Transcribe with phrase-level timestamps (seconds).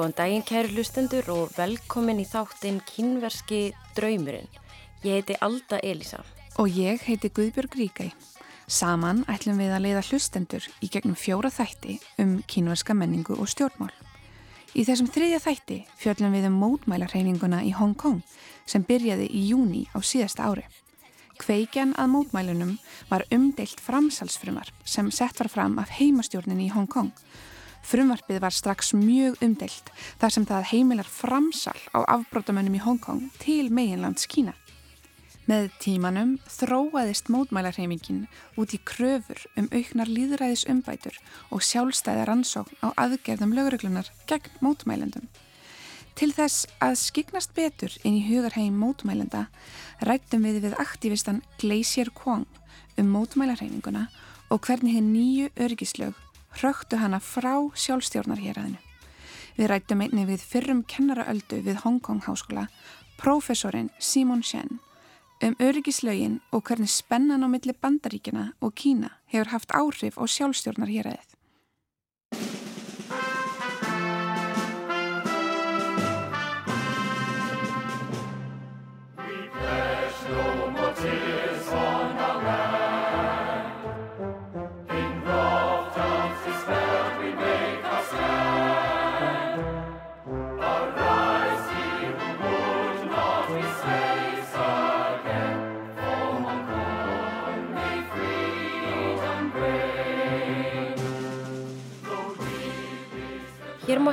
[0.00, 4.46] Góðan daginn kæru hlustendur og velkomin í þáttinn Kínverski draumurinn.
[5.04, 6.22] Ég heiti Alda Elisa.
[6.56, 8.06] Og ég heiti Guðbjörg Ríkæ.
[8.64, 13.92] Saman ætlum við að leiða hlustendur í gegnum fjóra þætti um kínverska menningu og stjórnmál.
[14.72, 18.24] Í þessum þriðja þætti fjöllum við um mótmælarreininguna í Hong Kong
[18.64, 20.64] sem byrjaði í júni á síðasta ári.
[21.44, 22.72] Kveikjan að mótmælunum
[23.12, 27.12] var umdeilt framsalsfrumar sem sett var fram af heimastjórnin í Hong Kong
[27.80, 29.90] Frumvarpið var strax mjög umdelt
[30.20, 34.54] þar sem það heimilar framsal á afbrótamönnum í Hongkong til meginlands Kína.
[35.50, 38.26] Með tímanum þróaðist mótmælarheimingin
[38.60, 41.16] út í kröfur um auknar líðræðis umbætur
[41.50, 45.26] og sjálfstæða rannsókn á aðgerðum lögreglunar gegn mótmælendum.
[46.14, 49.46] Til þess að skiknast betur inn í hugarheim mótmælenda
[50.06, 52.46] rættum við við aktivistan Glacier Kwong
[53.00, 54.06] um mótmælarheiminguna
[54.50, 56.14] og hvernig henn nýju örgislög
[56.58, 58.78] hröktu hana frá sjálfstjórnarhéræðinu.
[59.56, 62.68] Við rættum einni við fyrrum kennaraöldu við Hongkong háskóla,
[63.20, 64.80] profesorinn Simon Shen,
[65.42, 71.29] um öryggislaugin og hvernig spennan á milli bandaríkina og Kína hefur haft áhrif á sjálfstjórnarhéræðið.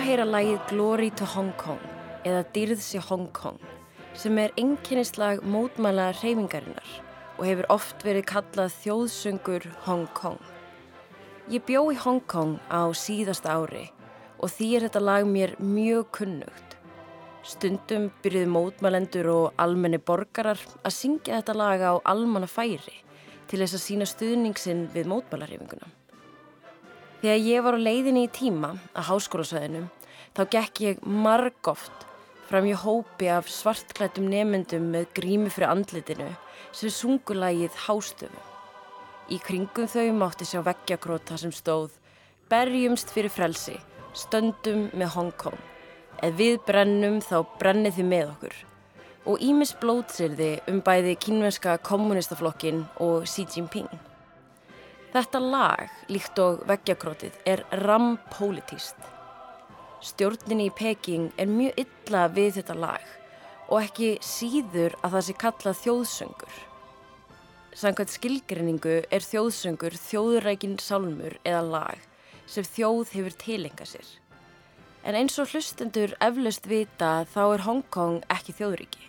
[0.07, 1.81] Heyra lægið Glory to Hong Kong
[2.23, 3.57] eða Dyrðs í Hong Kong
[4.16, 6.94] sem er einnkynnislag mótmæla reyfingarinnar
[7.35, 10.40] og hefur oft verið kallað þjóðsöngur Hong Kong.
[11.51, 13.84] Ég bjó í Hong Kong á síðasta ári
[14.40, 16.78] og því er þetta lag mér mjög kunnugt.
[17.44, 22.95] Stundum byrjuði mótmælendur og almenni borgarar að syngja þetta lag á almanna færi
[23.51, 25.91] til þess að sína stuðningsinn við mótmælarreyfinguna.
[27.18, 29.91] Þegar ég var á leiðinni í tíma að háskólasvæðinum
[30.38, 32.03] þá gekk ég margóft
[32.46, 36.28] fram í hópi af svartklættum nemyndum með grími fyrir andlitinu
[36.70, 38.44] sem sungulægið hástöfu.
[39.34, 41.98] Í kringum þau mátti sjá veggjakróta sem stóð
[42.48, 43.74] Berjumst fyrir frelsi,
[44.16, 45.58] stöndum með Hong Kong.
[46.24, 48.56] Ef við brennum þá brennið þið með okkur.
[49.28, 53.92] Og Ímis blótsirði um bæði kínverska kommunistaflokkin og Xi Jinping.
[55.12, 59.16] Þetta lag, líkt og veggjakrótið, er rampolítíst.
[59.97, 63.06] Stjórninni í Peking er mjög illa við þetta lag
[63.68, 66.59] og ekki síður að það sé kallað þjóðsöngur.
[67.78, 72.06] Sankvæmt skilgrinningu er þjóðsöngur þjóðurækin sálmur eða lag
[72.46, 74.07] sem þjóð hefur tilenga sér.
[75.02, 79.06] En eins og hlustendur eflaust vita þá er Hongkong ekki þjóðuríki.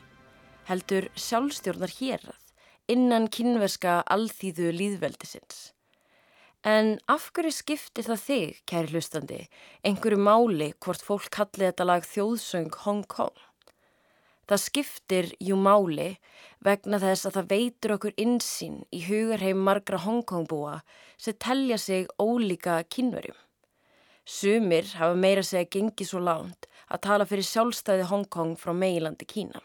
[0.69, 2.45] Heldur sjálfstjórnar hérað
[2.89, 5.69] innan kynverska alþýðu líðveldisins.
[6.67, 9.43] En af hverju skiptir það þig, kæri hlustandi,
[9.87, 13.37] einhverju máli hvort fólk kalli þetta lag þjóðsöng Hong Kong?
[14.49, 16.17] Það skiptir jú máli
[16.65, 20.81] vegna þess að það veitur okkur insýn í hugarheim margra Hong Kong búa
[21.17, 23.37] sem telja sig ólíka kynverjum.
[24.25, 29.29] Sumir hafa meira segja gengið svo lánt að tala fyrir sjálfstæði Hong Kong frá meilandi
[29.29, 29.63] Kína.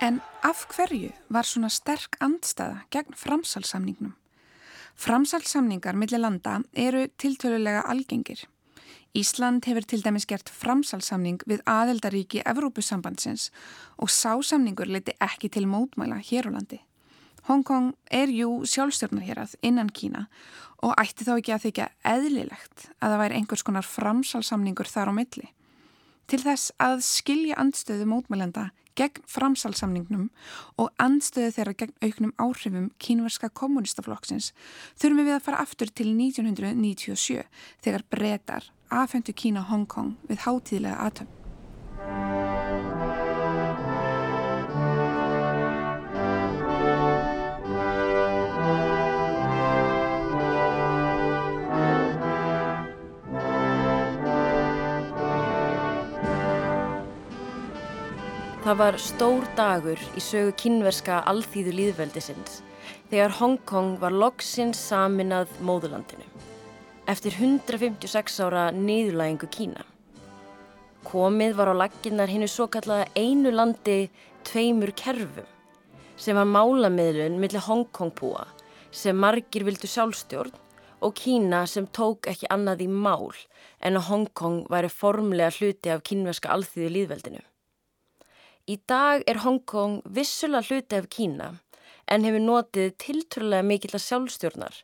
[0.00, 4.12] En af hverju var svona sterk andstaða gegn framsalsamningnum?
[4.94, 8.44] Framsalsamningar millir landa eru tiltölulega algengir.
[9.18, 13.48] Ísland hefur til dæmis gert framsalsamning við aðeldaríki Evrópusambandsins
[13.98, 16.78] og sásamningur leiti ekki til mótmæla hér á landi.
[17.50, 20.28] Hongkong er jú sjálfstjórnarherað innan Kína
[20.78, 25.12] og ætti þá ekki að þykja eðlilegt að það væri einhvers konar framsalsamningur þar á
[25.18, 25.48] milli.
[26.30, 30.28] Til þess að skilja andstöðu mótmælenda gegn framsalsamningnum
[30.80, 34.52] og andstöðu þeirra gegn auknum áhrifum kínverska kommunistaflokksins
[34.98, 37.46] þurfum við að fara aftur til 1997
[37.84, 42.47] þegar breytar afhendu Kína Hongkong við hátíðlega aðtömm.
[58.68, 62.58] Það var stór dagur í sögu kynverska alþýðu líðveldisins
[63.08, 66.26] þegar Hongkong var loksins saminað móðurlandinu
[67.08, 69.88] eftir 156 ára niðurlægingu Kína.
[71.00, 74.10] Komið var á laginnar hinnu svo kallaða einu landi
[74.44, 75.48] tveimur kerfum
[76.20, 78.44] sem var málamiðlun millir Hongkong búa
[78.92, 80.52] sem margir vildu sjálfstjórn
[81.00, 83.32] og Kína sem tók ekki annað í mál
[83.80, 87.48] en að Hongkong væri formlega hluti af kínverska alþýðu líðveldinu.
[88.68, 91.46] Í dag er Hongkong vissulega hluti af Kína
[92.12, 94.76] en hefur notið tiltrúlega mikill að sjálfstjórnar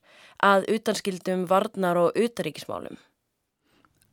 [0.48, 2.96] að utanskildum varnar og utaríkismálum.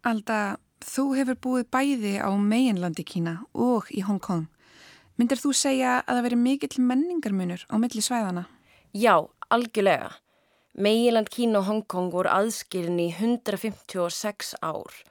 [0.03, 4.50] Alda, þú hefur búið bæði á meginlandi Kína og í Hongkong.
[5.15, 8.47] Myndir þú segja að það veri mikill menningarmunur á milli svæðana?
[8.91, 10.17] Já, algjörlega.
[10.75, 15.01] Meginland Kína og Hongkong voru aðskilin í 156 ár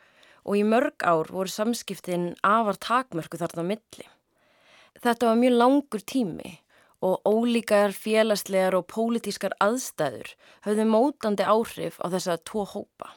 [0.45, 4.11] og í mörg ár voru samskiptin afar takmörku þarna á milli.
[5.01, 6.51] Þetta var mjög langur tími
[7.01, 10.35] og ólíkar félagslegar og pólitískar aðstæður
[10.67, 13.15] höfðu mótandi áhrif á þessa tvo hópa.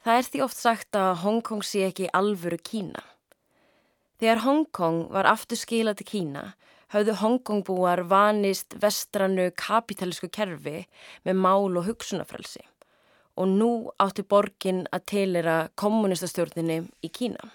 [0.00, 3.02] Það er því oft sagt að Hongkong sé ekki alvöru Kína.
[4.18, 6.44] Þegar Hongkong var aftur skila til Kína
[6.94, 10.86] hafðu Hongkongbúar vanist vestrannu kapitalísku kerfi
[11.28, 12.64] með mál og hugsunafrelsi
[13.38, 13.70] og nú
[14.02, 17.52] átti borgin að teilera kommunistastjórninni í Kína.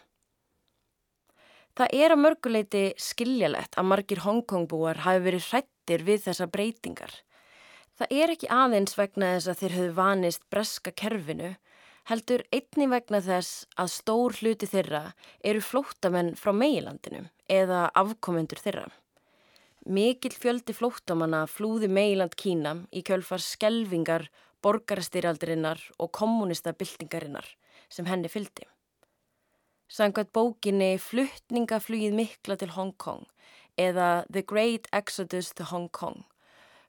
[1.74, 7.14] Það er að mörguleiti skiljalegt að margir Hongkongbúar hafi verið hrættir við þessa breytingar.
[7.98, 11.54] Það er ekki aðeins vegna þess að þeir höfðu vanist breska kerfinu
[12.10, 15.04] heldur einni vegna þess að stór hluti þeirra
[15.42, 18.90] eru flóttamenn frá meilandinu eða afkomendur þeirra.
[19.84, 24.30] Mikill fjöldi flóttamanna flúði meiland Kína í kjölfar skelvingar,
[24.64, 27.50] borgarastyrjaldirinnar og kommunistabildingarinnar
[27.92, 28.68] sem henni fyldi.
[29.94, 33.28] Sangvært bókinni Fluttningaflugið mikla til Hong Kong
[33.78, 36.24] eða The Great Exodus to Hong Kong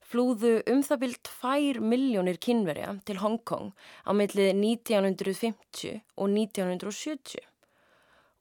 [0.08, 3.72] flúðu um það byrjt 2 miljónir kynverja til Hongkong
[4.08, 7.44] á millið 1950 og 1970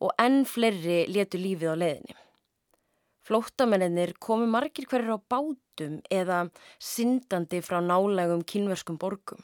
[0.04, 2.18] og enn fleiri letu lífið á leiðinni.
[3.24, 6.45] Flóttamennir komu margir hverjir á bátum eða
[6.80, 9.44] syndandi frá nálegum kynverskum borgum.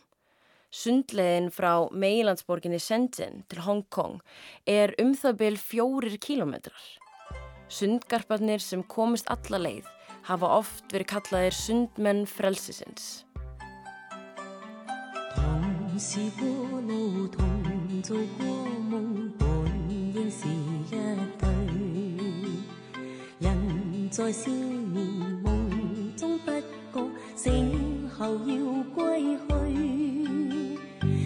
[0.70, 4.20] Sundlegin frá meilandsborginni Shenzhen til Hongkong
[4.70, 6.84] er um það byrj fjórir kílometrar.
[7.74, 9.90] Sundgarparnir sem komist alla leið
[10.30, 13.26] hafa oft verið kallaðir sundmenn frelsisins.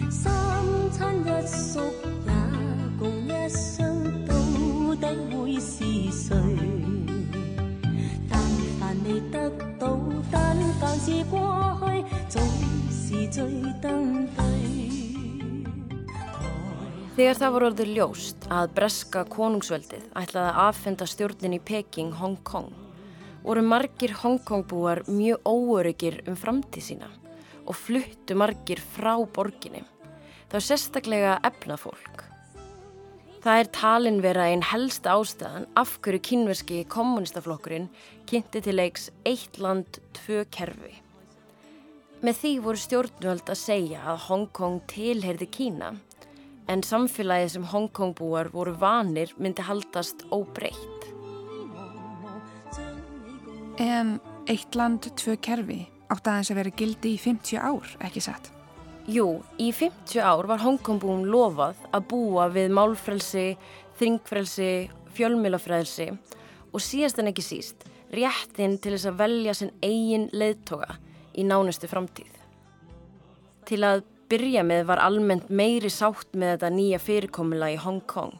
[0.09, 1.79] 三餐一宿
[2.25, 2.31] 也
[2.99, 3.79] 共一双，
[4.25, 4.33] 到
[4.99, 6.33] 底会是谁？
[17.19, 22.71] Þegar það voru orðið ljóst að breska konungsveldið ætlaði að aðfenda stjórnin í Peking, Hong Kong,
[23.44, 27.10] voru margir Hong Kong búar mjög óöryggir um framtíð sína
[27.64, 29.84] og fluttu margir frá borginni.
[30.48, 32.24] Það var sérstaklega efnafólk.
[33.44, 37.90] Það er talin vera einn helsta ástæðan af hverju kynverski kommunistaflokkurinn
[38.28, 40.94] kynnti til leiks eitt land, tvö kerfi.
[42.24, 45.92] Með því voru stjórnvöld að segja að Hong Kong tilherði Kína
[46.72, 50.93] en samfélagið sem Hongkongbúar voru vanir myndi haldast óbreytt.
[53.80, 55.80] En eitt land, tvö kerfi
[56.12, 58.52] átt aðeins að vera gildi í 50 ár, ekki satt?
[59.10, 63.56] Jú, í 50 ár var Hongkongbúum lofað að búa við málfrelsi,
[63.98, 64.68] þringfrelsi,
[65.16, 66.06] fjölmjölafrelsi
[66.70, 71.00] og síðast en ekki síst réttin til þess að velja sinn eigin leiðtoga
[71.34, 72.30] í nánustu framtíð.
[73.66, 78.38] Til að byrja með var almennt meiri sátt með þetta nýja fyrirkomula í Hong Kong.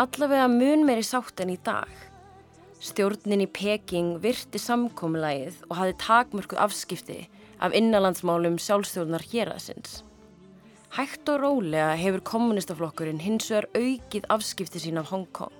[0.00, 1.90] Allavega mun meiri sátt en í dag.
[2.84, 7.22] Stjórnin í Peking virti samkomulagið og hafi takmörkuð afskipti
[7.64, 10.02] af innanlandsmálum sjálfstjórnar hér aðsins.
[10.92, 15.54] Hægt og rólega hefur kommunistaflokkurinn hins vegar aukið afskipti sín af Hong Kong.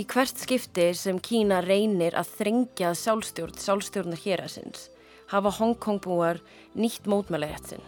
[0.00, 4.88] Í hvert skipti sem Kína reynir að þrengja sjálfstjórn sjálfstjórnar hér aðsins
[5.28, 6.40] hafa Hong Kong búar
[6.72, 7.84] nýtt mótmælarétt sinn.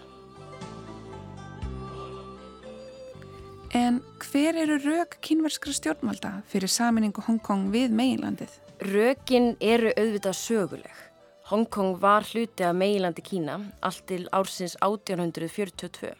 [3.75, 8.53] En hver eru rauk kynverskra stjórnvalda fyrir saminningu Hongkong við meginlandið?
[8.93, 11.01] Rökin eru auðvitað söguleg.
[11.51, 16.13] Hongkong var hluti af meginlandi Kína allt til ársins 1842.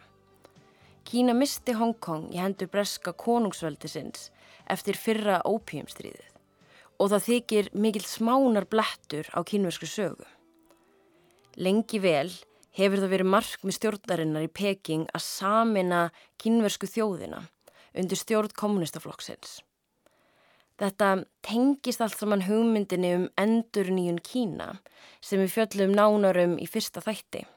[1.07, 4.27] Kína misti Hongkong í hendur breska konungsvöldi sinns
[4.67, 6.27] eftir fyrra ópíumstríðið
[6.99, 10.25] og það þykir mikil smánar blettur á kínversku sögu.
[11.55, 12.33] Lengi vel
[12.77, 16.01] hefur það verið mark með stjórnarinnar í Peking að samina
[16.41, 17.47] kynversku þjóðina
[17.97, 19.61] undir stjórn kommunistaflokksins.
[20.77, 24.75] Þetta tengist allt saman hugmyndinni um endur nýjun Kína
[25.25, 27.47] sem við fjöllum nánarum í fyrsta þætti.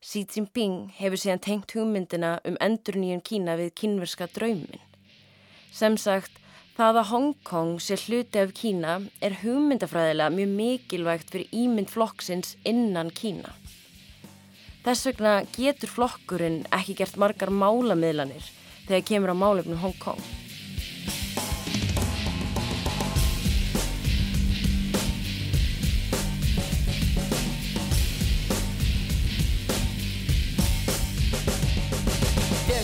[0.00, 4.80] Xi Jinping hefur síðan tengt hugmyndina um endur nýjun Kína við kínverska draumin.
[5.74, 6.40] Sem sagt,
[6.78, 12.56] það að Hong Kong sé hluti af Kína er hugmyndafræðilega mjög mikilvægt fyrir ímynd flokksins
[12.64, 13.57] innan Kína.
[14.87, 18.43] Þess vegna getur flokkurinn ekki gert margar málamiðlanir
[18.87, 20.19] þegar kemur á málefnum Hong Kong.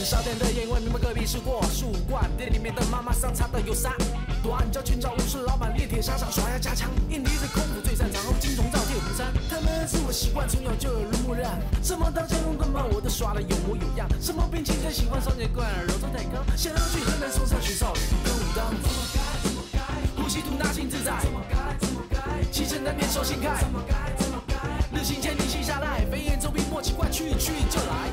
[0.10, 2.26] 少点的烟味，明白隔壁是过树冠。
[2.36, 3.94] 店里面的妈妈桑擦的有啥？
[4.42, 6.90] 短脚裙找武士老板，练铁砂掌耍呀加强。
[7.12, 8.83] 印尼是功夫最擅长，后金铜造铁虎
[9.17, 9.33] 山。
[9.49, 11.61] 他们是我习惯，从小就耳濡目染。
[11.83, 14.09] 什么刀剑用棍棒，我都耍的有模有样。
[14.21, 16.45] 什么兵器最喜欢双截棍，柔中带刚。
[16.57, 18.69] 想要去河南嵩山学少林跟武当。
[18.83, 19.79] 怎么该怎么该？
[20.21, 21.15] 呼吸吐纳心自在。
[21.23, 22.19] 怎么该怎么该？
[22.51, 23.55] 气沉丹田手心开。
[23.61, 24.55] 怎么该怎么该？
[24.99, 28.11] 日行千里行下来，飞檐走壁莫奇怪，去去就来。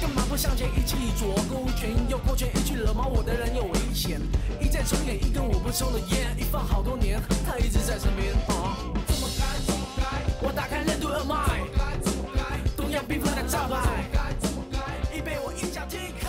[0.00, 4.20] 干嘛不向前一起左勾拳右勾拳，一句惹毛我的人有危险。
[4.60, 8.34] 一再重演一根我不抽的烟，一放好多年，他一直在身边。
[8.46, 9.00] 怎么该怎么该？
[9.00, 9.05] 我
[10.55, 11.35] 打开任督二脉。
[11.67, 12.41] 怎么该怎么该？
[12.77, 13.79] 东洋兵法的招牌。
[13.81, 15.17] 怎么该怎么该？
[15.17, 16.27] 已被我一脚踢开。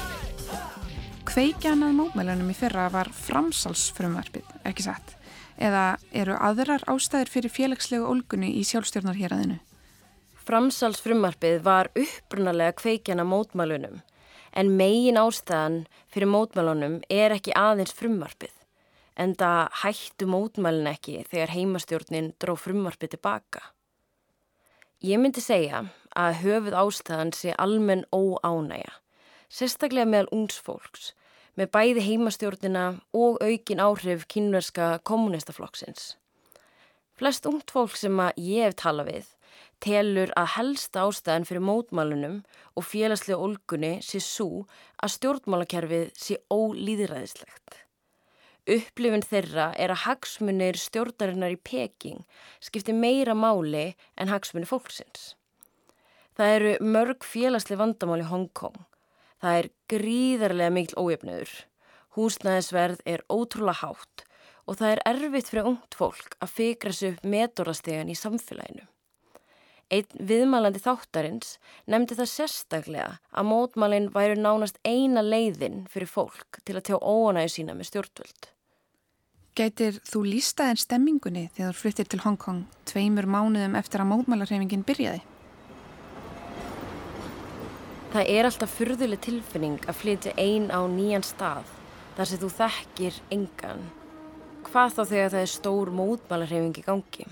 [1.25, 5.17] Kveikjan að mótmælunum í fyrra var framsalsfrumvarpið, ekki satt?
[5.57, 9.59] Eða eru aðrar ástæðir fyrir félagslegu ólgunni í sjálfstjórnarhéræðinu?
[10.43, 14.01] Framsalsfrumvarpið var upprunalega kveikjana mótmælunum
[14.53, 18.53] en megin ástæðan fyrir mótmælunum er ekki aðeins frumvarpið
[19.17, 23.63] en það hættu mótmælun ekki þegar heimastjórnin dró frumvarpið tilbaka.
[25.06, 25.84] Ég myndi segja
[26.18, 28.96] að höfuð ástæðan sé almenn óánæja,
[29.46, 31.12] sérstaklega meðal ungsfólks
[31.54, 36.16] með bæði heimastjórnina og aukin áhrif kynverska kommunistaflokksins.
[37.14, 39.32] Flest ungt fólk sem að ég hef talað við
[39.86, 42.42] telur að helsta ástæðan fyrir mótmálunum
[42.74, 44.66] og félagslega olgunni sé svo
[44.98, 47.84] að stjórnmálakerfið sé ólýðræðislegt.
[48.68, 52.26] Upplifin þeirra er að hagsmunir stjórnarinnar í Peking
[52.60, 55.38] skipti meira máli en hagsmunir fólksins.
[56.36, 58.76] Það eru mörg félagslega vandamál í Hongkong.
[59.40, 61.54] Það er gríðarlega mikil ójöfnöður.
[62.18, 64.26] Húsnæðisverð er ótrúlega hátt
[64.68, 68.84] og það er erfitt fyrir ungt fólk að fikra sig upp metórastegan í samfélaginu.
[69.88, 71.56] Einn viðmælandi þáttarins
[71.88, 77.56] nefndi það sérstaklega að mótmælinn væri nánast eina leiðin fyrir fólk til að tjá óanægu
[77.56, 78.52] sína með stjórnvöld.
[79.58, 85.24] Gætir þú lístaðin stemmingunni þegar þú flyttir til Hongkong tveimur mánuðum eftir að mótmælarheimingin byrjaði?
[88.14, 91.72] Það er alltaf fyrðuleg tilfinning að flytja einn á nýjan stað
[92.20, 93.84] þar sem þú þekkir engan.
[94.70, 97.26] Hvað þá þegar það er stór mótmælarheiming í gangi?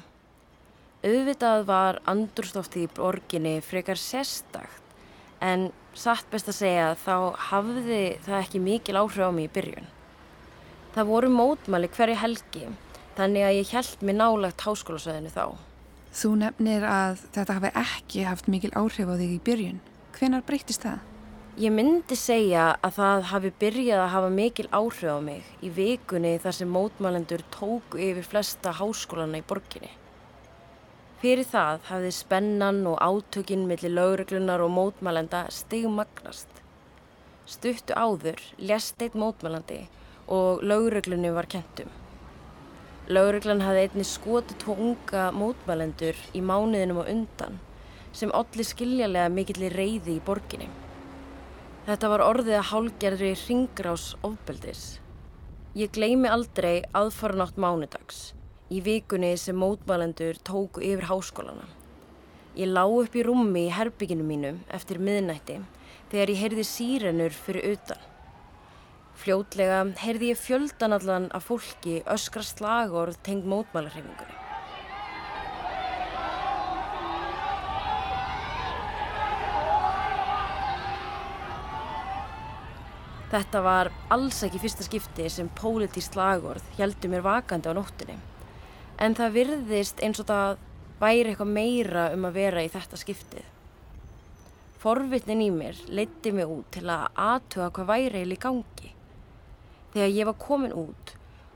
[1.05, 4.97] Auðvitað var andurstofti í borginni frekar sérstakt
[5.45, 9.94] en satt best að segja þá hafði það ekki mikil áhrif á mig í byrjun.
[10.95, 12.67] Það voru mótmæli hverju helgi
[13.17, 15.57] þannig að ég held mér nálagt háskólasöðinu þá.
[16.15, 19.81] Þú nefnir að þetta hafi ekki haft mikil áhrif á þig í byrjun.
[20.15, 21.01] Hvenar breytist það?
[21.59, 26.31] Ég myndi segja að það hafi byrjað að hafa mikil áhrif á mig í vikunni
[26.45, 29.91] þar sem mótmælendur tóku yfir flesta háskólana í borginni.
[31.19, 36.47] Fyrir það hafði spennan og átökinn millir lauruglunar og mótmælenda stigmagnast.
[37.43, 39.83] Stuttu áður lest eitt mótmælandi
[40.27, 41.91] og lauruglunni var kentum.
[43.05, 47.59] Lauruglan hafði einni skotið tvo unga mótmælendur í mánuðinum og undan
[48.15, 50.69] sem allir skiljarlega mikillir reyði í borginni.
[51.85, 54.85] Þetta var orðið að hálgerðri ringrás ofbeldis.
[55.77, 58.31] Ég gleymi aldrei aðfara nátt mánudags
[58.73, 61.67] í vikunni sem mótmælendur tóku yfir háskólana.
[62.57, 65.59] Ég lá upp í rúmi í herbygginu mínu eftir miðnætti
[66.09, 68.14] þegar ég heyrði sírenur fyrir utan.
[69.15, 74.41] Fljótlega heyrði ég fjöldanallan af fólki öskra slagorð tengd mótmælarhefingunni.
[83.31, 88.15] Þetta var alls ekki fyrsta skipti sem pólitísk slagorð heldur mér vakandi á nóttinni
[89.01, 90.61] en það virðist eins og það
[91.01, 93.47] væri eitthvað meira um að vera í þetta skiptið.
[94.79, 98.91] Forvitnin í mér leiti mig út til að aðtuga hvað væri eil í gangi.
[99.95, 101.11] Þegar ég var komin út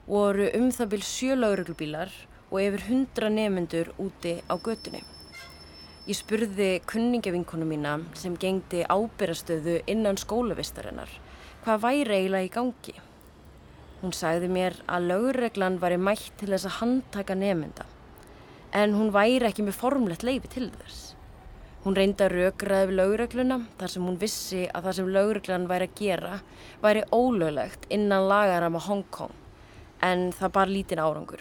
[0.08, 2.14] voru um það byrj sjölauruglubílar
[2.48, 5.02] og yfir hundra nefnendur úti á götunni.
[6.08, 11.12] Ég spurði kunningavinkonu mína sem gengdi ábyrrastöðu innan skólavistarinnar
[11.66, 12.96] hvað væri eiginlega í gangi.
[14.00, 17.92] Hún sagði mér að lögreglan væri mætt til þess að handtaka nefnda
[18.72, 21.09] en hún væri ekki með formlegt leifi til þess.
[21.80, 25.88] Hún reyndi að raugraði við lögregluna þar sem hún vissi að það sem lögreglan væri
[25.88, 26.34] að gera
[26.84, 29.32] væri ólöglegt innan lagarama Hongkong
[30.04, 31.40] en það bar lítinn árangur.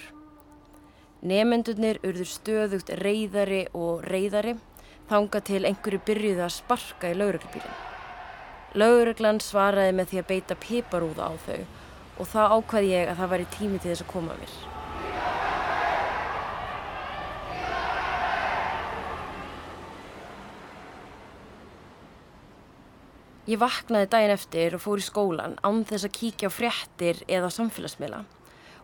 [1.26, 4.54] Nefndunir urður stöðugt reyðari og reyðari
[5.10, 7.84] þanga til einhverju byrjuði að sparka í lögreglubílinn.
[8.78, 11.60] Lögreglan svaraði með því að beita piparúða á þau
[12.18, 14.77] og þá ákvaði ég að það væri tími til þess að koma mér.
[23.48, 27.48] Ég vaknaði daginn eftir og fór í skólan án þess að kíkja á fréttir eða
[27.54, 28.18] samfélagsmiðla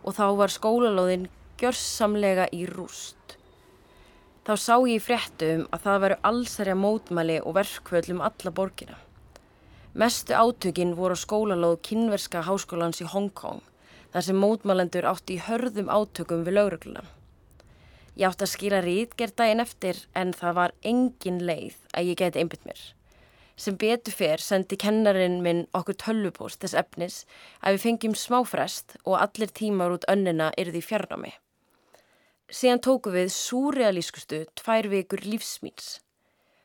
[0.04, 1.26] og þá var skólalóðin
[1.60, 3.36] gjörsamlega í rúst.
[4.44, 8.96] Þá sá ég í fréttum að það veru allsærja mótmæli og verkvöld um alla borgina.
[9.92, 13.60] Mestu átökin voru á skólalóð kynverska háskólans í Hongkong
[14.16, 17.04] þar sem mótmálendur átti í hörðum átökum við lögregluna.
[18.16, 22.40] Ég átti að skila rítgerð daginn eftir en það var engin leið að ég geti
[22.40, 22.84] einbytt mér.
[23.56, 27.18] Sem betur fyrr sendi kennarin minn okkur tölvupost þess efnis
[27.62, 31.30] að við fengjum smáfrest og allir tímar út önnina yrði í fjarnámi.
[32.50, 36.00] Síðan tóku við súrealískustu tvær vikur lífsmýns.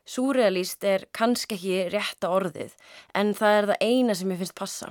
[0.10, 2.74] Súrealist er kannski ekki rétta orðið
[3.14, 4.90] en það er það eina sem ég finnst passa.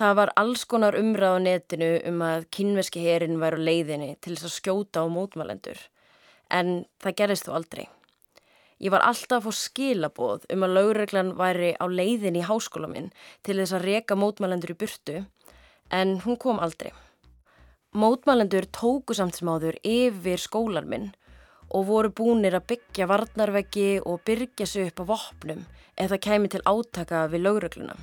[0.00, 4.34] Það var alls konar umræð á netinu um að kynveski herin væri á leiðinni til
[4.34, 5.86] þess að skjóta á mótmælendur
[6.50, 7.86] en það gerist þú aldrei.
[8.80, 13.10] Ég var alltaf á skilaboð um að laurreglan væri á leiðinni í háskóla minn
[13.44, 15.16] til þess að reka mótmælendur í burtu
[15.92, 16.94] en hún kom aldrei.
[17.92, 21.10] Mótmælendur tóku samt sem áður yfir skólan minn
[21.76, 25.60] og voru búinir að byggja varnarveggi og byrja sig upp á vopnum
[26.00, 28.00] ef það kæmi til átaka við lögregluna.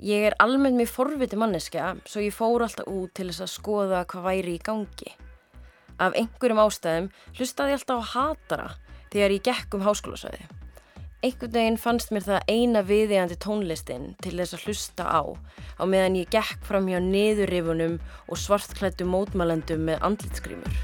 [0.00, 4.04] Ég er almennt mjög forviti manneska svo ég fór alltaf út til þess að skoða
[4.08, 5.16] hvað væri í gangi.
[6.00, 8.68] Af einhverjum ástæðum hlustaði ég alltaf á hatara
[9.12, 10.46] þegar ég gekk um háskólasvæði.
[11.18, 15.22] Einhvern veginn fannst mér það eina viðegandi tónlistin til þess að hlusta á
[15.78, 20.78] á meðan ég gekk fram hjá niðurrifunum og svartklættu mótmælendum með andlitsgrímur.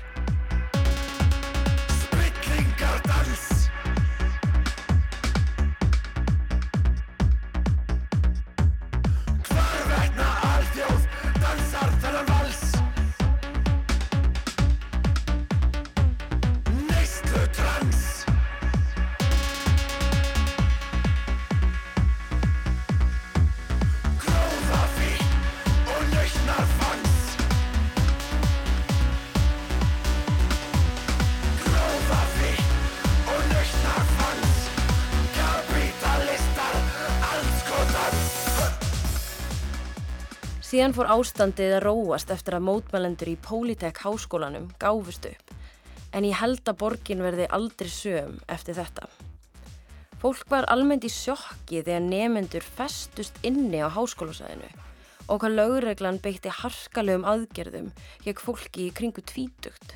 [40.74, 45.52] Síðan fór ástandið að róast eftir að mótmælendur í Pólitek háskólanum gáfust upp,
[46.10, 49.06] en ég held að borgin verði aldrei söm eftir þetta.
[50.18, 54.72] Fólk var almennt í sjokki þegar nefendur festust inni á háskólasæðinu
[55.28, 57.94] og hvað lögreglan beitti harkalegum aðgerðum
[58.26, 59.94] gegn fólki í kringu tvítugt.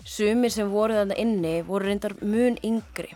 [0.00, 3.12] Sumir sem voru þarna inni voru reyndar mun yngri.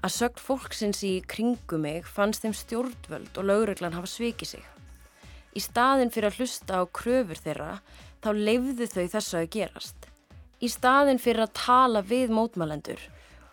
[0.00, 4.68] Að sögt fólksins í kringu mig fannst þeim stjórnvöld og lögreglan hafa svikið sig.
[5.50, 7.70] Í staðin fyrir að hlusta á kröfur þeirra
[8.22, 10.06] þá leifðu þau þessu að gerast.
[10.60, 13.00] Í staðin fyrir að tala við mótmælendur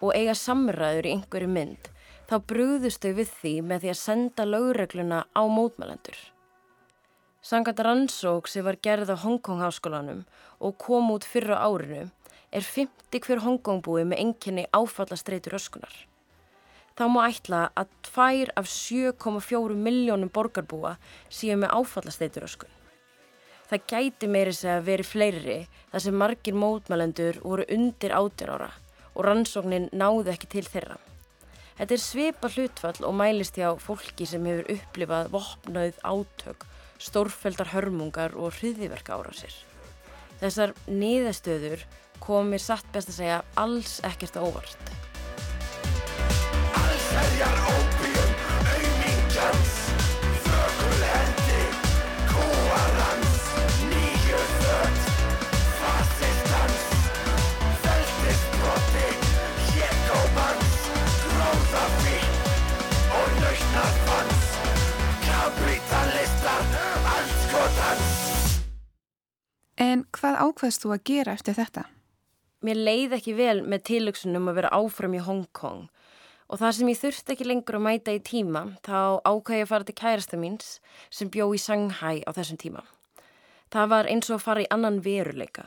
[0.02, 1.90] og eiga samræður í einhverju mynd
[2.30, 6.18] þá brúðust þau við því með því að senda lögregluna á mótmælendur.
[7.42, 10.26] Sangat rannsók sem var gerð á Hongkong háskólanum
[10.60, 12.10] og kom út fyrra árinu
[12.52, 15.96] er 50 hver Hongkongbúi með enginni áfallastreitur öskunar
[16.98, 20.96] þá má ætla að tvær af 7,4 miljónum borgarbúa
[21.30, 22.74] séu með áfallasteituröskun.
[23.68, 25.58] Það gæti meiri segja að veri fleiri
[25.92, 28.72] þar sem margir mótmælendur voru undir átjár ára
[29.14, 30.98] og rannsóknin náði ekki til þeirra.
[31.78, 36.64] Þetta er svipa hlutfall og mælist hjá fólki sem hefur upplifað vopnauð átök,
[36.98, 39.54] stórfældar hörmungar og hriðiverka ára sér.
[40.40, 41.84] Þessar niðastöður
[42.24, 45.07] komir satt best að segja alls ekkert óvart.
[69.78, 71.84] En hvað ákveðst þú að gera eftir þetta?
[72.66, 75.86] Mér leið ekki vel með tilöksunum að vera áfram í Hongkong
[76.48, 79.72] Og það sem ég þurfti ekki lengur að mæta í tíma, þá ákvæði ég að
[79.72, 80.70] fara til kærasta míns
[81.12, 82.84] sem bjó í Shanghai á þessum tíma.
[83.74, 85.66] Það var eins og að fara í annan veruleika.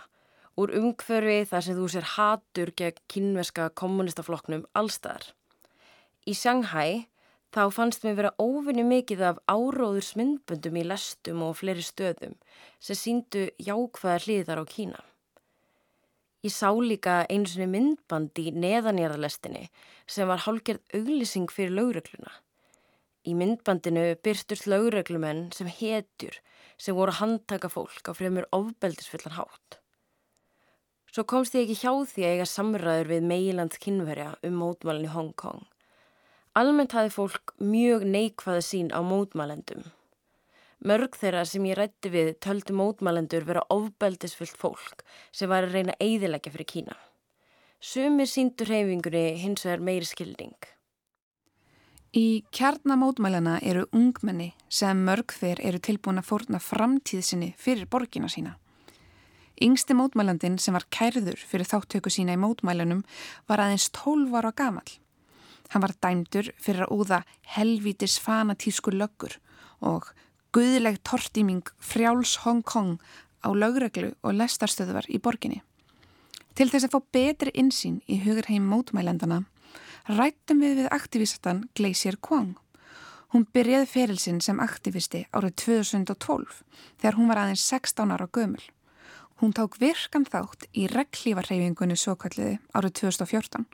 [0.56, 5.28] Úr umhverfi þar sem þú sér hatur gegn kynveska kommunistafloknum allstaðar.
[6.24, 7.10] Í Shanghai
[7.52, 12.36] þá fannst mér vera óvinni mikið af áróður smyndböndum í lestum og fleiri stöðum
[12.80, 15.00] sem síndu jákvæða hliðar á Kína.
[16.40, 19.66] Ég sá líka eins og myndband í neðanjaraðlestinni
[20.08, 22.32] sem var hálgerð auglýsing fyrir lögregluna.
[23.28, 26.38] Í myndbandinu byrstust lögreglumenn sem hetjur
[26.80, 29.76] sem voru að handtaka fólk á fremur ofbeldisfullan hátt.
[31.12, 35.12] Svo komst ég ekki hjá því að eiga samræður við meilands kynverja um mótmálinn í
[35.12, 35.66] Hong Kong.
[36.56, 39.84] Almennt hafi fólk mjög neikvæða sín á mótmálendum.
[40.80, 45.96] Mörg þeirra sem ég rætti við töldu mótmælendur vera ofbeldisfullt fólk sem var að reyna
[45.98, 46.94] að eidilegja fyrir Kína.
[47.80, 50.56] Sumir síndur reyfingunni hins vegar meiri skilding.
[52.16, 58.56] Í kjarnamótmælana eru ungmenni sem mörg þeir eru tilbúin að fórna framtíðsinni fyrir borgina sína.
[59.60, 63.04] Yngsti mótmælandin sem var kærður fyrir þáttöku sína í mótmælunum
[63.52, 64.88] var aðeins 12 ára gamal.
[65.70, 67.20] Hann var dæmdur fyrir að úða
[67.52, 69.36] helvítis fanatísku löggur
[69.84, 70.08] og
[70.54, 72.98] guðileg tortíming frjáls Hong Kong
[73.44, 75.62] á lögreglu og lestarstöðuvar í borginni.
[76.54, 79.44] Til þess að fá betri insýn í hugurheim mótmælandana
[80.08, 82.56] rættum við við aktivistan Glacier Kwong.
[83.30, 86.62] Hún byrjaði ferilsinn sem aktivisti árið 2012
[86.98, 88.62] þegar hún var aðeins 16 ára gömul.
[89.40, 93.68] Hún tók virkan þátt í reglífarreyfingunni svo kalliði árið 2014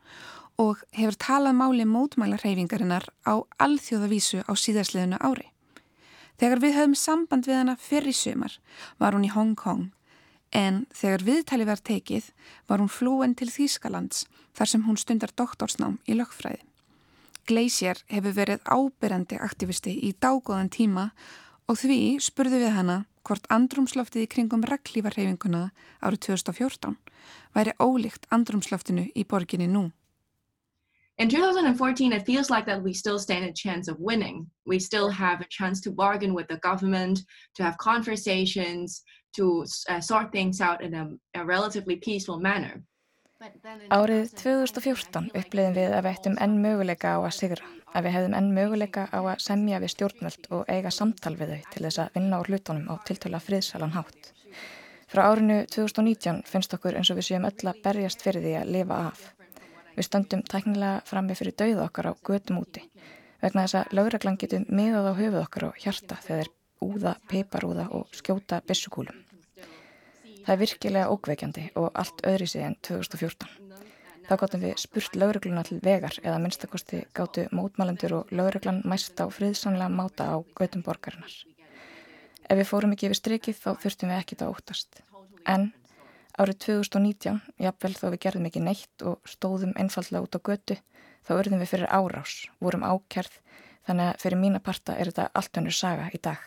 [0.63, 3.35] og hefur talað máli mótmælarreyfingarinnar á
[3.65, 5.51] alþjóðavísu á síðarsliðinu ári.
[6.37, 8.59] Þegar við höfum samband við hana fyrir í sömar
[9.01, 9.89] var hún í Hong Kong
[10.57, 12.31] en þegar viðtali var tekið
[12.69, 16.63] var hún flúen til Þýskalands þar sem hún stundar doktorsnám í lögfræði.
[17.47, 21.11] Glacier hefur verið ábyrjandi aktivisti í dágóðan tíma
[21.71, 22.97] og því spurðu við hana
[23.27, 25.69] hvort andrumsloftið í kringum reglífarheyfinguna
[26.03, 26.97] árið 2014
[27.55, 29.89] væri ólíkt andrumsloftinu í borginni nú.
[31.19, 34.47] In 2014, it feels like that we still stand a chance of winning.
[34.67, 37.21] We still have a chance to bargain with the government,
[37.55, 39.03] to have conversations,
[39.37, 42.83] to uh, sort things out in a, a relatively peaceful manner.
[43.93, 48.37] Árið 2014 uppliðum við að við ættum enn möguleika á að sigra, að við hefðum
[48.39, 52.17] enn möguleika á að semja við stjórnvöld og eiga samtal við þau til þess að
[52.17, 54.33] vinna á hlutunum á tiltöla friðsalan hátt.
[55.13, 58.73] Frá árinu 2019 finnst okkur eins og við séum öll að berjast fyrir því að
[58.79, 59.21] lifa af.
[59.97, 62.83] Við stöndum tæknilega frammi fyrir dauð okkar á gödum úti,
[63.41, 66.53] vegna þess að lögreglan getur miðað á höfuð okkar og hjarta þegar
[66.85, 69.23] úða, peiparúða og skjóta bissukúlum.
[70.47, 73.49] Það er virkilega ókveikjandi og allt öðri enn 2014.
[74.27, 79.27] Þá gáttum við spurt laurugluna til vegar eða minnstakosti gáttu mótmælendur og lauruglan mæst á
[79.31, 81.35] friðsanlega máta á götum borgarinnar.
[82.47, 85.01] Ef við fórum ekki yfir strikið þá þurftum við ekkit að óttast.
[85.47, 85.71] En
[86.41, 90.77] árið 2019, jafnvel þó við gerðum ekki neitt og stóðum einfallega út á götu,
[91.27, 93.41] þá örðum við fyrir árás, vorum ákerð,
[93.89, 96.43] þannig að fyrir mína parta er þetta allt önnur saga í dag.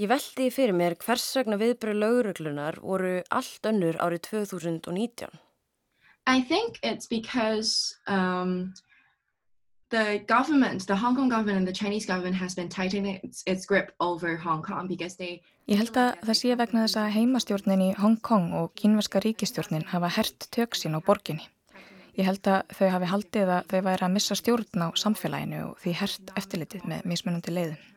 [0.00, 5.28] Ég veldi fyrir mér hvers vegna viðbröð lauruglunar voru allt önnur árið 2019.
[6.26, 8.72] I think it's because um,
[9.92, 13.66] the government, the Hong Kong government and the Chinese government has been tightening its, its
[13.66, 15.42] grip over Hong Kong because they...
[15.68, 19.86] Ég held að það sé vegna þess að heimastjórnin í Hong Kong og kínverska ríkistjórnin
[19.92, 21.46] hafa hert töksin á borginni.
[22.18, 25.80] Ég held að þau hafi haldið að þau væri að missa stjórn á samfélaginu og
[25.84, 27.88] því hert eftirlitið með mismunandi leiðum.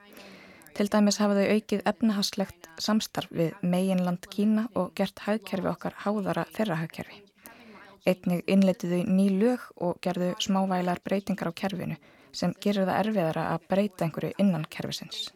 [0.76, 6.46] Til dæmis hafa þau aukið efnahastlegt samstarf við meginland Kína og gert hagkerfi okkar háðara
[6.52, 7.25] þeirra hagkerfi.
[8.06, 11.96] Einnig innleitiðu ný lög og gerðu smávælar breytingar á kerfinu
[12.36, 15.32] sem gerir það erfiðara að breyta einhverju innan kerfisins.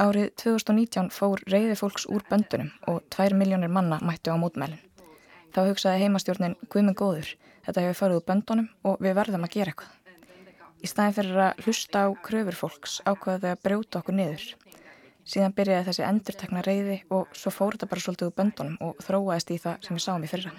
[0.00, 4.80] Árið 2019 fór reyði fólks úr böndunum og 2 miljónir manna mættu á mótmælinn.
[5.54, 7.28] Þá hugsaði heimastjórnin Guðmund góður,
[7.66, 9.92] þetta hefur farið úr böndunum og við verðum að gera eitthvað.
[10.82, 14.48] Í staðin fyrir að hlusta á kröfur fólks ákvaði að brjóta okkur niður.
[15.24, 19.52] Síðan byrjaði þessi endurtekna reyði og svo fór þetta bara svolítið úr böndunum og þróaðist
[19.54, 20.52] í það sem við sáum í fyrra.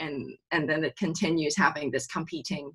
[0.00, 2.70] And, and then it continues having this competing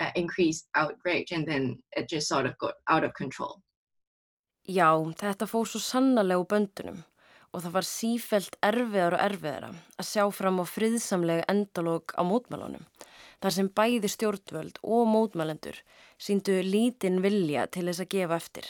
[0.00, 3.60] uh, increased outrage and then it just sort of got out of control.
[4.66, 4.88] Já,
[5.20, 7.04] þetta fór svo sannarlega úr böndunum
[7.52, 12.88] og það var sífelt erfiðar og erfiðara að sjá fram á friðsamlega endalók á mótmælunum
[13.44, 15.78] þar sem bæði stjórnvöld og mótmælendur
[16.16, 18.66] síndu lítinn vilja til þess að gefa eftir.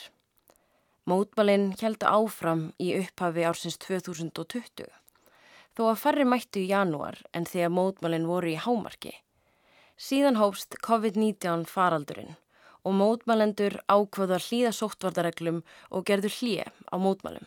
[1.07, 4.89] Mótmælinn heldu áfram í upphafi ársins 2020,
[5.79, 9.13] þó að farri mættu í janúar en þegar mótmælinn voru í hámarki.
[9.95, 12.35] Síðan hófst COVID-19 faraldurinn
[12.83, 15.63] og mótmælendur ákvöða hlýða sóttvardareglum
[15.95, 17.47] og gerður hlýja á mótmælum.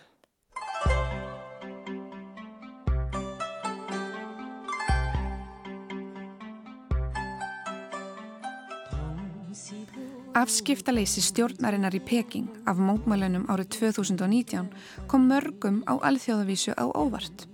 [10.38, 14.68] Afskiptaleysi stjórnarinnar í Peking af mótmælunum árið 2019
[15.10, 17.48] kom mörgum á alþjóðavísu á óvart.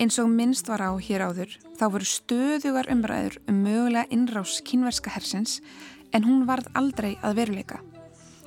[0.00, 5.12] Eins og minnst var á hér áður þá voru stöðugar umræður um mögulega innrás kínverska
[5.12, 5.60] hersins
[6.16, 7.82] en hún varð aldrei að veruleika.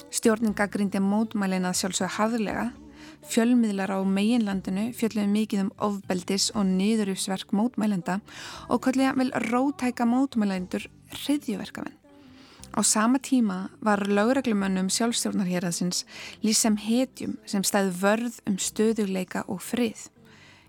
[0.10, 2.66] Stjórninga grindi mótmælin að sjálfsögja hafðlega,
[3.30, 8.18] fjölmiðlar á meginlandinu fjöldlega mikið um ofbeldis og niðurufsverk mótmælenda
[8.66, 11.99] og kollega vel rótæka mótmælendur hriðjuverkafinn.
[12.78, 16.06] Á sama tíma var lögreglumönnum sjálfstjórnarheraðsins
[16.44, 20.10] lýs sem hetjum sem stæði vörð um stöðuleika og frið.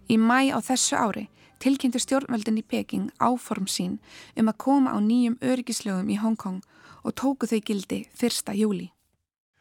[0.09, 1.27] Í mæ á þessu ári
[1.61, 3.99] tilkynntu stjórnveldin í Peking áform sín
[4.37, 6.65] um að koma á nýjum örgislögum í Hongkong
[7.05, 8.57] og tóku þau gildi 1.
[8.57, 8.89] júli.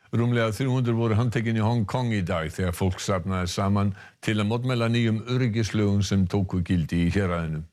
[0.10, 3.91] Rúmlega 300 voru handtekinn í Hong Kong í dag þegar fólk sapnaði saman
[4.25, 7.67] til að modmæla nýjum örgislögum sem tóku gildi í héræðinu.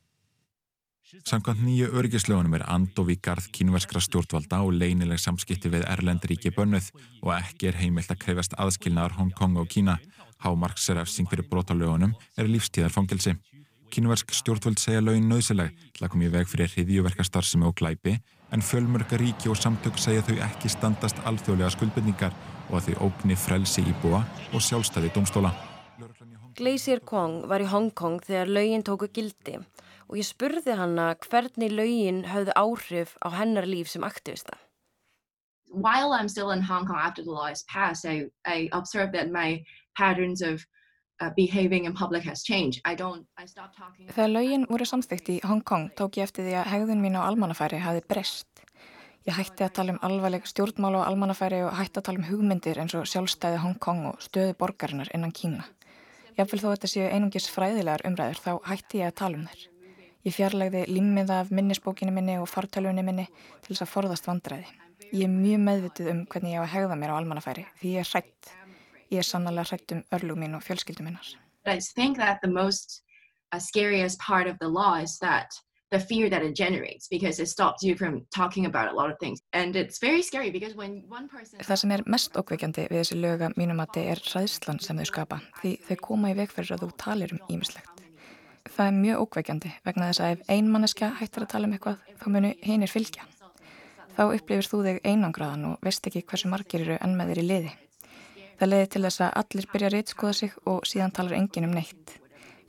[1.07, 6.89] Samkvæmt nýju örgislögunum er andof í garð kínverskra stjórnvalda og leinileg samskipti við Erlendríki bönnuð
[7.23, 10.01] og ekki er heimilt að krefast aðskilnaðar Hong Kong og Kína.
[10.43, 13.37] Hámarksrefsing fyrir brotalögunum er lífstíðarfangelsi.
[13.95, 18.17] Kínversk stjórnvald segja lögin nöðsileg til að koma í veg fyrir hriðjuverkastarðsemi og glæpi
[18.51, 22.35] en fjölmörga ríki og samtök segja þau ekki standast alþjóðlega skuldbyrningar
[22.67, 25.55] og að þau ógni frelsi í búa og sjálfstæði domstóla.
[26.59, 29.61] Glacier Kwong var í Hong Kong þegar lögin tóku gildi
[30.09, 34.59] og ég spurði hanna hvernig laugin höfðu áhrif á hennar líf sem aktivista.
[35.69, 39.31] While I'm still in Hong Kong after the law is passed, I, I observed that
[39.31, 39.65] my
[39.99, 40.65] patterns of
[41.21, 42.81] uh, behaving in public has changed.
[42.85, 44.09] I don't, I stopped talking...
[44.09, 47.27] Þegar laugin voru samþygt í Hong Kong tók ég eftir því að hegðun mín á
[47.27, 48.49] almannafæri hafi breyst.
[49.27, 52.79] Ég hætti að tala um alvarleg stjórnmál og almannafæri og hætti að tala um hugmyndir
[52.79, 55.67] eins og sjálfstæði Hong Kong og stöðu borgarinnar innan Kína.
[56.39, 59.65] Jáfnvel þó þetta séu einungis fræðilegar umræður þá hætti ég að tala um þær.
[60.27, 63.29] Ég fjarlægði límið af minnisbókinu minni og fartölunni minni
[63.63, 64.65] til þess að forðast vandræði.
[65.13, 68.03] Ég er mjög meðvitið um hvernig ég á að hegða mér á almannafæri því ég
[68.03, 68.49] er hrætt.
[69.15, 71.29] Ég er sannlega hrætt um örlug mín og fjölskyldum minnar.
[71.67, 73.05] I think that the most
[73.53, 75.55] uh, scariest part of the law is that
[75.93, 79.17] the fear that it generates because it stops you from talking about a lot of
[79.21, 82.99] things and it's very scary because when one person Það sem er mest okkveikjandi við
[83.03, 86.51] þessi löga mínum að þetta er ræðslan sem þau skapa því þau koma í veg
[86.51, 87.96] fyrir að þú talir um ímislegt
[88.75, 92.13] það er mjög ókveikjandi vegna þess að ef ein manneska hættir að tala um eitthvað
[92.21, 93.27] þá munu hinnir fylgja.
[94.17, 97.47] Þá upplifir þú þig einangraðan og veist ekki hversu margir eru enn með þér í
[97.51, 97.73] liði.
[98.57, 101.75] Það leiði til þess að allir byrja að reytskoða sig og síðan talar engin um
[101.77, 102.15] neitt.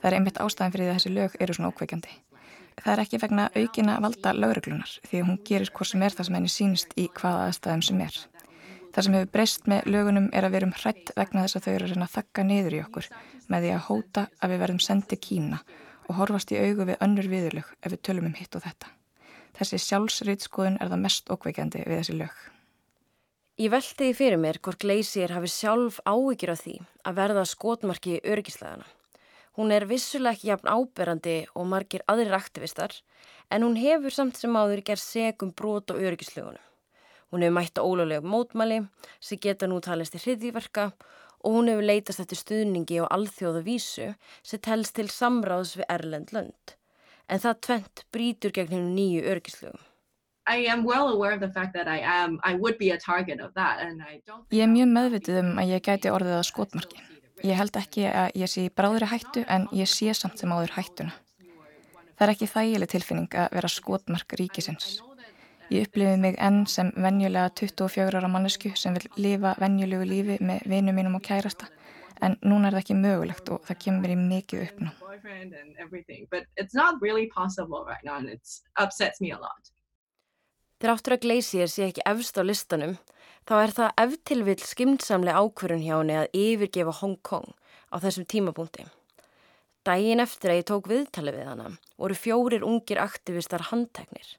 [0.01, 2.17] Það er einmitt ástæðan fyrir því að þessi lög eru svona ókveikjandi.
[2.77, 6.27] Það er ekki vegna aukina valda lögreglunar því að hún gerir hvort sem er það
[6.27, 8.19] sem henni sínist í hvaða aðstæðum sem er.
[8.93, 11.73] Það sem hefur breyst með lögunum er að við erum hrætt vegna þess að þau
[11.73, 13.10] eru að þakka niður í okkur
[13.47, 15.60] með því að hóta að við verðum sendið Kína
[16.07, 18.91] og horfast í augu við önnur viðurlög ef við tölum um hitt og þetta.
[19.57, 22.35] Þessi sjálfsrýtskoðun er það mest okkveikjandi við þessi lög.
[23.57, 26.75] Ég veldi því fyrir mér hvort Gleisir hafi sjálf áhyggjur af því
[27.09, 28.85] að verða skotmarki örgislegana.
[29.57, 32.93] Hún er vissulega ekki jafn áberandi og margir aðrir aktivistar
[33.49, 36.61] en hún hefur samt sem áður gerð segum brot á örgislögunum.
[37.33, 38.83] Hún hefur mætt ólulegum mótmæli
[39.19, 40.95] sem geta nú talist í hriðvíverka og
[41.43, 44.08] hún hefur leitast eftir stuðningi og alþjóða vísu
[44.43, 46.76] sem telst til samráðs við Erlend lönd.
[47.28, 49.84] En það tvent brítur gegn hennu nýju örgislögum.
[50.47, 51.19] Well
[52.08, 52.39] am,
[54.52, 57.04] ég er mjög meðvitið um að ég gæti orðið að skotmarki.
[57.43, 61.13] Ég held ekki að ég sé bráðri hættu en ég sé samt sem áður hættuna.
[62.17, 64.97] Það er ekki þægileg tilfinning að vera skotmark ríkisins.
[65.67, 70.63] Ég upplifið mig enn sem venjulega 24 ára mannesku sem vil lifa venjulegu lífi með
[70.71, 71.67] vinu mínum og kærasta
[72.23, 74.93] en núna er það ekki mögulegt og það kemur í mikið uppná.
[80.77, 82.97] Þegar áttur að Glacier sé ekki efst á listanum
[83.49, 87.51] þá er það eftirvill skimtsamlega ákvörun hjá henni að yfirgefa Hong Kong
[87.91, 88.88] á þessum tímapunkti.
[89.88, 94.38] Dægin eftir að ég tók viðtali við hana voru fjórir ungir aktivistar handteknir.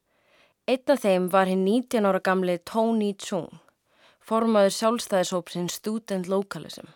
[0.68, 3.54] Einn af þeim var hinn 19 ára gamli Tony Chung,
[4.20, 6.90] formaður sjálfstæðishópsinn Student Localism.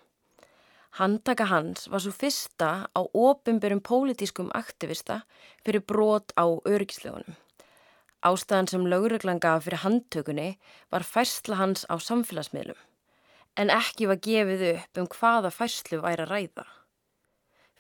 [0.99, 5.23] Handtaka hans var svo fyrsta á ofinbörum pólitískum aktivista
[5.65, 7.33] fyrir brot á öryggislegunum.
[8.21, 10.51] Ástæðan sem lögreglan gaf fyrir handtökunni
[10.93, 12.77] var færsla hans á samfélagsmiðlum,
[13.57, 16.69] en ekki var gefið upp um hvaða færslu væri að ræða.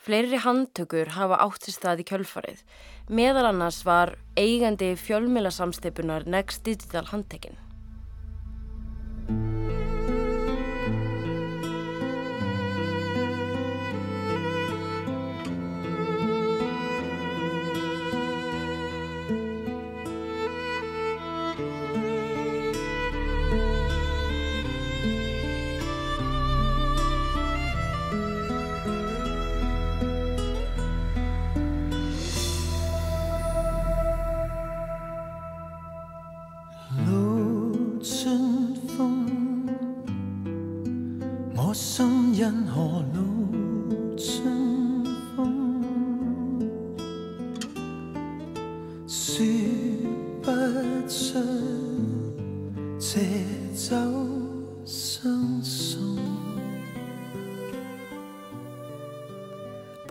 [0.02, 2.62] Fleiri handtökur hafa átt sér stað í kjölfarið.
[3.06, 7.54] Meðal annars var eigandi fjölmiðlasamsteipunar Next Digital handtekinn.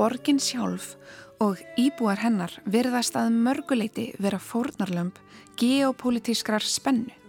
[0.02, 0.96] Borgin sjálf
[1.38, 5.20] og íbúar hennar verðast að mörguleiti vera fórnarlömp
[5.62, 7.21] geopolítískrar spennu.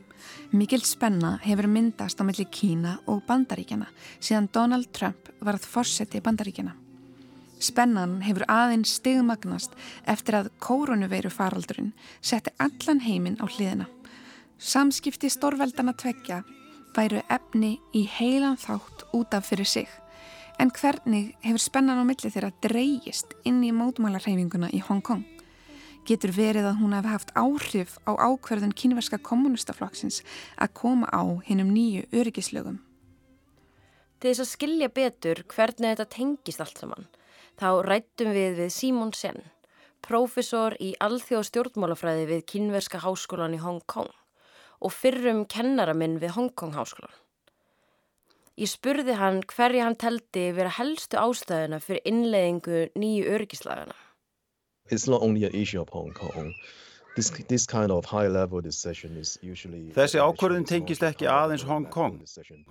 [0.52, 3.86] Mikil spenna hefur myndast á milli Kína og Bandaríkjana
[4.20, 6.74] síðan Donald Trump varð fórseti Bandaríkjana.
[7.56, 9.72] Spennan hefur aðeins stigmagnast
[10.04, 13.88] eftir að kórunuveiru faraldurinn setti allan heiminn á hliðina.
[14.60, 16.42] Samskipti stórveldana tvekja
[16.92, 19.88] væru efni í heilan þátt út af fyrir sig.
[20.60, 25.24] En hvernig hefur spennan á milli þeirra dreyjist inn í mótmálarhefinguna í Hong Kong?
[26.02, 30.22] Getur verið að hún hefði haft áhrif á ákverðun kínverska kommunistaflokksins
[30.58, 32.80] að koma á hinnum nýju öryggislögum?
[34.18, 37.06] Til þess að skilja betur hvernig þetta tengist allt saman,
[37.54, 39.38] þá rættum við við Simon Sen,
[40.02, 44.10] profesor í alþjóð stjórnmálafræði við kínverska háskólan í Hong Kong
[44.82, 47.14] og fyrrum kennaraminn við Hong Kong háskólan.
[48.58, 53.30] Ég spurði hann hverja hann teldi vera helstu ástæðuna fyrir innleiðingu nýju
[56.08, 56.54] örgislagana.
[59.92, 62.22] Þessi ákvörðun tengist ekki aðeins Hong Kong.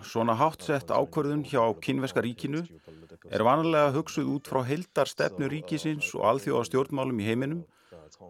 [0.02, 2.64] Svona háttsett ákvörðun hjá kynveska ríkinu
[3.30, 7.62] er vanlega hugsuð út frá heildar stefnu ríkisins og alþjóða stjórnmálum í heiminum,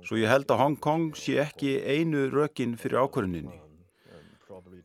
[0.04, 3.62] svo ég held að Hong Kong sé ekki einu rökin fyrir ákvörðuninni.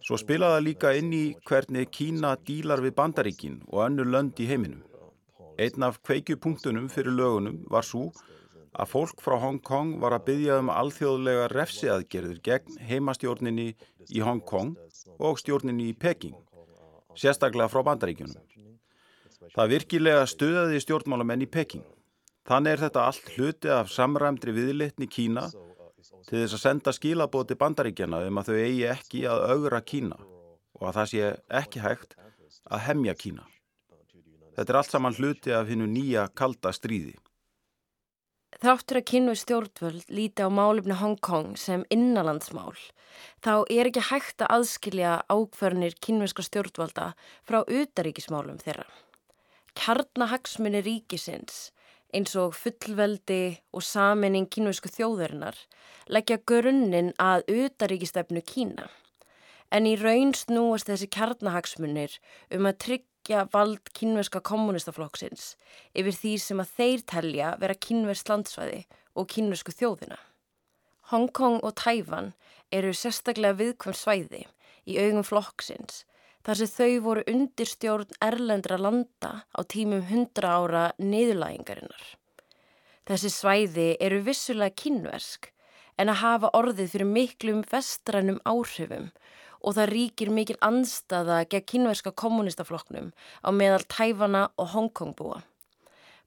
[0.06, 4.86] Svo spilaða líka inn í hvernig Kína dílar við bandaríkin og önnur lönd í heiminum.
[5.58, 8.12] Einn af kveikjupunktunum fyrir lögunum var svo
[8.76, 13.70] að fólk frá Hong Kong var að byggja um alþjóðlega refsiaðgerður gegn heimastjórninni
[14.12, 14.76] í Hong Kong
[15.16, 16.36] og stjórninni í Peking,
[17.16, 18.36] sérstaklega frá bandaríkjunum.
[19.54, 21.84] Það virkilega stuðaði stjórnmálamenn í Peking.
[22.46, 25.48] Þannig er þetta allt hluti af samræmdri viðlitni Kína
[26.28, 30.18] til þess að senda skilabóti bandaríkjana um að þau eigi ekki að augra Kína
[30.76, 31.30] og að það sé
[31.62, 32.16] ekki hægt
[32.66, 33.46] að hemja Kína.
[34.56, 37.16] Þetta er allt saman hluti af hinnu nýja kalda stríði.
[38.56, 42.72] Þáttur að kynnu stjórnvöld líti á málefni Hong Kong sem innanlandsmál,
[43.44, 47.10] þá er ekki hægt að aðskilja ákverðinir kynverska stjórnvalda
[47.44, 48.86] frá utaríkismálum þeirra.
[49.76, 51.66] Kjarnahagsmunni ríkisins
[52.16, 55.58] eins og fullveldi og saminning kínvösku þjóðarinnar
[56.08, 58.88] leggja grunninn að utaríkistefnu Kína.
[59.68, 62.16] En í raun snúast þessi kjarnahagsmunir
[62.54, 63.15] um að tryggja
[63.52, 65.56] vald kínveska kommunistaflokksins
[65.94, 68.84] yfir því sem að þeir telja vera kínverst landsvæði
[69.16, 70.18] og kínvesku þjóðina.
[71.10, 72.32] Hongkong og Tæfan
[72.74, 74.44] eru sérstaklega viðkvæm svæði
[74.86, 76.04] í augum flokksins
[76.46, 82.04] þar sem þau voru undir stjórn erlendra landa á tímum hundra ára niðurlægingarinnar.
[83.06, 85.50] Þessi svæði eru vissulega kynversk
[85.98, 89.10] en að hafa orðið fyrir miklum vestrænum áhrifum
[89.66, 93.10] og það ríkir mikil anstaða gegn kynverska kommunistafloknum
[93.42, 95.42] á meðal Tæfana og Hongkongbúa.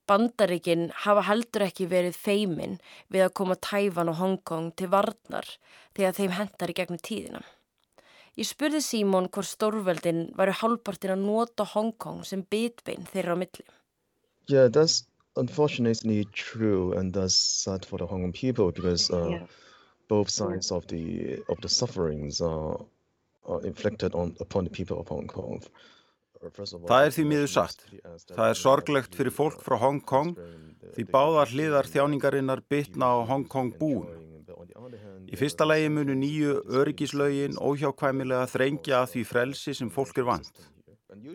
[0.10, 2.80] Bandaríkinn hafa heldur ekki verið feimin
[3.14, 5.48] við að koma Tæfan og Hongkong til varnar
[5.96, 7.44] þegar þeim hendar í gegnum tíðina.
[8.40, 13.42] Ég spurði Símón hvort stórveldin varu hálfpartin að nota Hong Kong sem bitbein þeirra á
[13.42, 13.66] milli.
[14.48, 15.04] Yeah, that's
[15.36, 19.46] unfortunately true and that's sad for the Hong Kong people because uh, yeah.
[20.08, 22.80] both sides of the of the sufferings are,
[26.40, 27.82] Það er því miður satt.
[28.32, 30.38] Það er sorglegt fyrir fólk frá Hong Kong
[30.96, 34.08] því báðar hliðar þjáningarinnar bitna á Hong Kong búum.
[35.30, 40.64] Í fyrsta lægi munu nýju öryggislaugin óhjákvæmilega þrengja að því frelsi sem fólk er vant.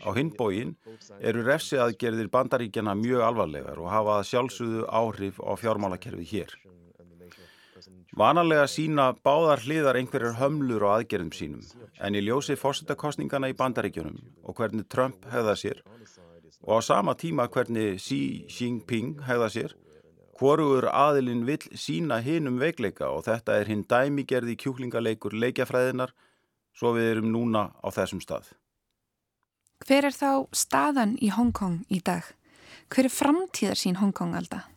[0.07, 0.75] Á hinbógin
[1.21, 6.55] eru refsi aðgerðir bandaríkjana mjög alvarlegar og hafa sjálfsögðu áhrif á fjármálakerfi hér.
[8.15, 11.63] Vanalega sína báðar hliðar einhverjar hömlur á aðgerðum sínum
[11.99, 15.81] en í ljósi fórsetakostningana í bandaríkjunum og hvernig Trump hefða sér
[16.63, 19.75] og á sama tíma hvernig Xi Jinping hegða sér,
[20.39, 26.15] hvorugur aðilinn vill sína hinum veikleika og þetta er hinn dæmigerði kjúklingaleikur leikjafræðinar
[26.75, 28.53] svo við erum núna á þessum stað.
[29.85, 32.31] Hver er þá staðan í Hongkong í dag?
[32.89, 34.71] Hver er framtíðar sín Hongkong alltaf?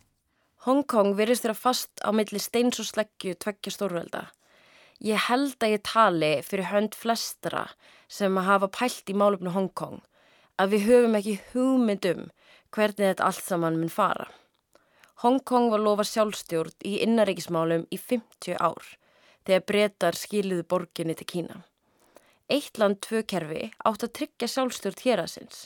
[0.68, 4.26] Hongkong virðist þeirra fast á milli steins og sleggju tveggja stórvelda.
[5.00, 7.62] Ég held að ég tali fyrir hönd flestra
[8.12, 10.02] sem að hafa pælt í málefnu Hongkong
[10.60, 12.26] að við höfum ekki hugmyndum
[12.74, 14.26] hvernig þetta allt saman mun fara.
[15.22, 18.92] Hongkong var lofa sjálfstjórn í innaríkismálum í 50 ár
[19.48, 21.62] þegar breytar skiliðu borginni til Kína.
[22.52, 25.64] Eitt land tvö kerfi átt að tryggja sjálfstjórn hér aðsins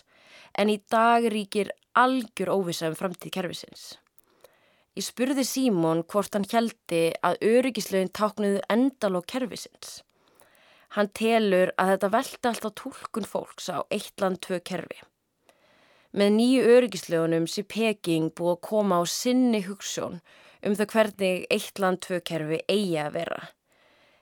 [0.55, 3.97] en í dag ríkir algjör óvisa um framtíð kerfisins.
[4.93, 10.03] Ég spurði Símón hvort hann heldi að öryggislögin táknuðu endalók kerfisins.
[10.93, 14.99] Hann telur að þetta velta alltaf tólkun fólks á eitt land tvö kerfi.
[16.13, 20.21] Með nýju öryggislögunum sé Peking búið að koma á sinni hugssjón
[20.61, 23.41] um það hvernig eitt land tvö kerfi eigi að vera.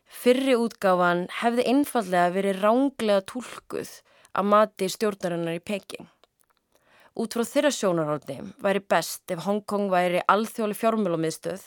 [0.06, 3.90] Fyrri útgáfan hefði einfallega verið ránglega tólkuð
[4.38, 6.06] að mati stjórnarinnar í Peking.
[7.18, 11.64] Út frá þeirra sjónarhóndi væri best ef Hongkong væri alþjóðli fjármjölumiðstöð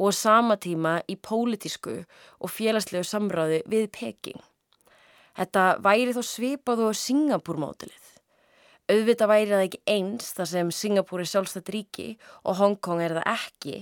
[0.00, 1.98] og sama tíma í pólitísku
[2.40, 4.40] og félagslegu samráði við Peking.
[5.36, 8.06] Þetta væri þó svipað og Singapúrmótilið.
[8.90, 12.08] Auðvitað væri það ekki eins þar sem Singapúr er sjálfstætt ríki
[12.42, 13.76] og Hongkong er það ekki,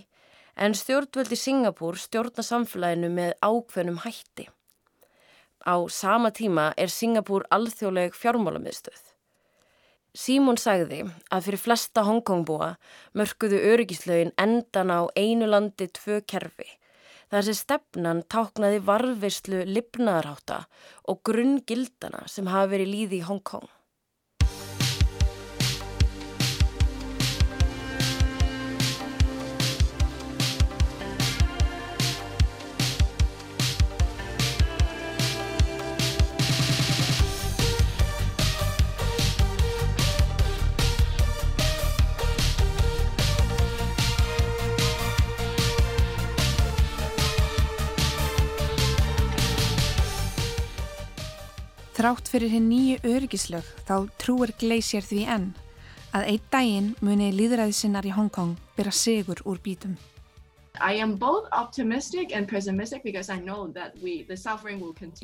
[0.58, 4.48] en stjórnvöldi Singapúr stjórna samfélaginu með ákveðnum hætti.
[5.64, 9.07] Á sama tíma er Singapúr alþjóðleg fjármjölumiðstöð.
[10.18, 12.72] Símón sagði að fyrir flesta Hongkongbúa
[13.18, 16.66] mörguðu öryggislaugin endan á einu landi tvö kerfi.
[17.30, 20.62] Þar sem stefnan táknaði varfislu lipnaðarháta
[21.06, 23.68] og grunngildana sem hafi verið líði í Hongkong.
[51.98, 55.46] Þrátt fyrir hinn nýju öryggislög þá trúir Glacier því enn
[56.14, 59.96] að einn daginn muni líðræðisinnar í Hongkong byrja sigur úr bítum.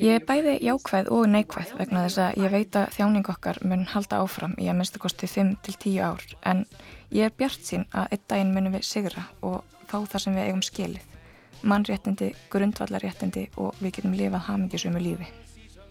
[0.03, 3.87] Ég er bæði jákvæð og neikvæð vegna þess að ég veit að þjáning okkar mun
[3.95, 6.67] halda áfram í að minnstakosti 5-10 ár en
[7.15, 10.51] ég er bjart sín að einn daginn munum við sigra og fá það sem við
[10.51, 11.07] eigum skilið.
[11.63, 15.31] Mannréttindi, grundvallarréttindi og við getum lifað hamingisömu lífi.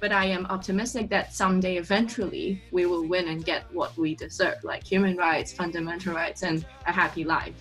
[0.04, 4.62] but I am optimistic that someday, eventually, we will win and get what we deserve,
[4.62, 7.56] like human rights, fundamental rights, and a happy life.